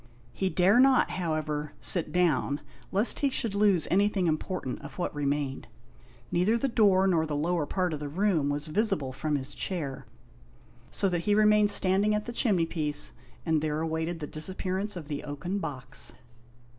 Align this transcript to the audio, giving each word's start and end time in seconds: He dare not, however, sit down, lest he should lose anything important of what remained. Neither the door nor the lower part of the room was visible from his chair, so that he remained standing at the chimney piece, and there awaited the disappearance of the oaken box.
He 0.33 0.49
dare 0.49 0.79
not, 0.79 1.11
however, 1.11 1.73
sit 1.79 2.11
down, 2.11 2.61
lest 2.91 3.19
he 3.19 3.29
should 3.29 3.53
lose 3.53 3.87
anything 3.91 4.25
important 4.25 4.81
of 4.81 4.97
what 4.97 5.13
remained. 5.13 5.67
Neither 6.31 6.57
the 6.57 6.67
door 6.67 7.05
nor 7.05 7.27
the 7.27 7.35
lower 7.35 7.67
part 7.67 7.93
of 7.93 7.99
the 7.99 8.09
room 8.09 8.49
was 8.49 8.67
visible 8.67 9.11
from 9.13 9.35
his 9.35 9.53
chair, 9.53 10.07
so 10.89 11.07
that 11.09 11.25
he 11.29 11.35
remained 11.35 11.69
standing 11.69 12.15
at 12.15 12.25
the 12.25 12.31
chimney 12.33 12.65
piece, 12.65 13.13
and 13.45 13.61
there 13.61 13.79
awaited 13.79 14.19
the 14.19 14.25
disappearance 14.25 14.95
of 14.95 15.07
the 15.07 15.23
oaken 15.23 15.59
box. 15.59 16.13